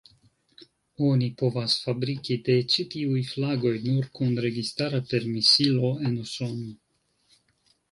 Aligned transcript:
Oni 1.09 1.27
povas 1.41 1.75
fabriki 1.83 2.37
de 2.47 2.55
ĉi 2.75 2.85
tiuj 2.95 3.21
flagoj 3.33 3.75
nur 3.85 4.09
kun 4.17 4.33
registara 4.49 5.05
permesilo 5.15 5.95
en 6.11 6.19
Usono. 6.27 6.75